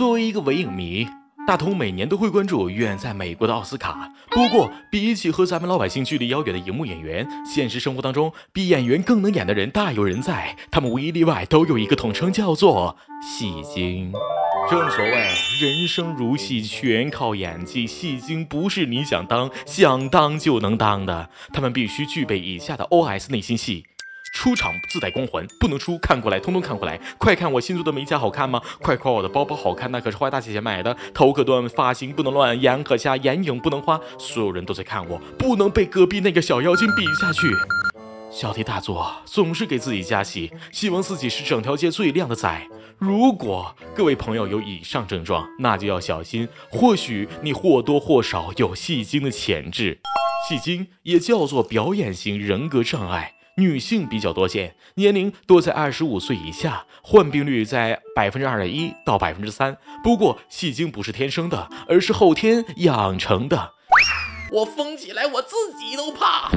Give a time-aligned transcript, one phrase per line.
[0.00, 1.06] 作为一个伪影迷。
[1.46, 4.10] 大同每年都会关注远在美国的奥斯卡。
[4.30, 10.56] 不过，比起和咱们老百姓距离遥远的荧幕演员，现实生活当中比演员更能演的人大有人在。
[10.70, 14.10] 他们无一例外都有一个统称，叫做戏精。
[14.70, 15.26] 正所谓
[15.60, 17.86] 人生如戏，全靠演技。
[17.86, 23.84] 戏精不是你想当想当就能当的，他们必须具备以下的 OS 内心戏。
[24.40, 26.98] 出场自带光环，不能出，看过来，通通看过来！
[27.18, 28.58] 快看我新做的美甲好看吗？
[28.80, 30.96] 快夸我的包包好看，那可是花大钱买的。
[31.12, 34.00] 头可断，发型不能乱，眼可瞎，眼影不能花。
[34.18, 37.52] 所有人都在看我，不能被隔壁那个小妖精比下去。
[38.30, 42.66] 小题大做，总是给自己加戏，希望自己是整条街最靓的仔。
[42.96, 50.00] 如果各位朋友有以上症状，那就要小心，或许你或多或少有戏精的潜质。
[50.48, 53.34] 戏精也叫做表演型人格障碍。
[53.60, 59.76] 女性比较多见，年龄多在二十五岁以下，患病率在百分之二点一到百分之三。
[60.02, 63.74] 不过戏精不是天生的，而是后天养成的。
[64.50, 66.50] 我疯起来，我自己都怕。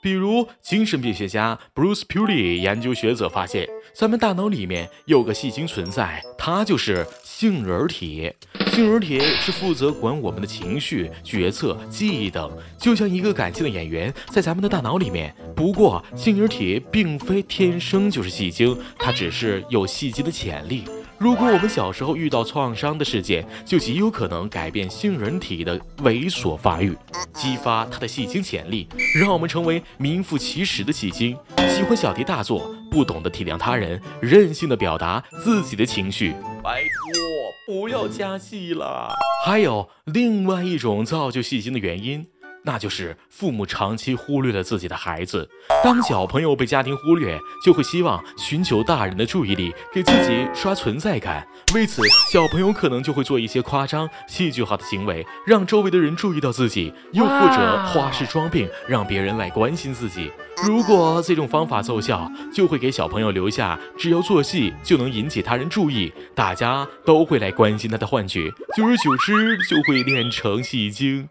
[0.00, 8.32] 比如，精神病学家 Bruce Purley 研究学者发现，咱们大脑里面有个戏精存在，它就是杏仁体。
[8.74, 15.32] 杏仁铁是负责管我们的情绪、决策、记忆等，就像一个感性的演员在咱们的大脑里面。
[15.54, 20.82] 不过，杏仁铁并非天生就是戏精，它只是有戏精的潜力。
[21.18, 26.96] 如果我们小时候遇到创伤的事件，就极有可能改变杏仁体的猥琐发育，
[27.32, 31.36] 激发它的戏精潜力，让我们成为名副其实的戏精，
[31.68, 36.34] 喜欢小题大做，不懂得体谅他人，任性的表达自己的情绪。
[36.62, 39.14] 拜托，不要加戏了。
[39.46, 42.26] 还有另外一种造就戏精的原因。
[42.66, 45.48] 那就是父母长期忽略了自己的孩子。
[45.82, 51.46] 当小朋友被家庭忽略，就会希望寻求大人的注意力，给自己刷存在感。
[51.74, 60.32] 为此，小朋友可能就会做一些夸张、戏剧化的行为，让周围的人注意到自己，又或者花式装病，让别人来关心自己。
[60.66, 68.50] 如果这种方法奏效，就会给小朋友留下只要做戏就能引起他人注意，大家都会来关心他的幻觉。
[68.74, 71.28] 久而久之，就会练成戏精。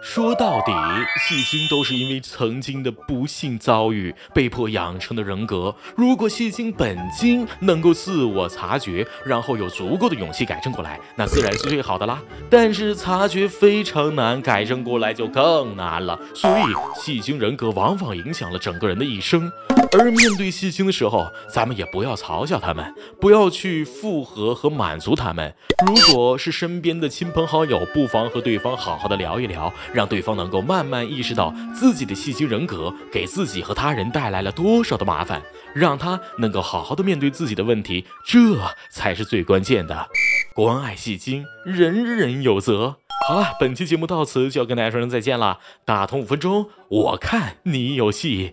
[0.00, 0.72] 说到底，
[1.20, 5.74] 戏精都是因为曾经的不幸遭遇被迫养成的人格。
[5.96, 12.22] 如果戏精本精能够自我察觉，然后有足够的勇气改正过来，那自然是最好的啦。
[12.48, 16.18] 但是察觉非常难，改正过来就更难了。
[16.32, 19.50] 所以，戏精人格往往影响了整个人的一生。
[19.98, 25.54] 而面对戏精的时候，咱们也不要嘲笑他们，不要去附和和满足他们。
[25.86, 35.42] 如果是身边的亲朋好友，不妨和对方好好的聊一聊，让对方能够慢慢意识到自己的戏精人格给自己和他人带来了多少的麻烦，
[35.74, 38.38] 让他能够好好的面对自己的问题，这
[38.90, 40.08] 才是最关键的。
[40.54, 42.96] 关爱戏精，人人有责。
[43.26, 45.58] 好了，本期节目到此就要跟大家说声再见了。
[45.84, 48.52] 打通五分钟，我看你有戏。